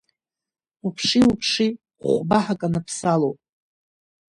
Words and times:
Уԥши, 0.85 1.19
уԥши, 1.31 1.67
хә-баҳак 2.05 2.61
аныԥсалоуп! 2.67 3.39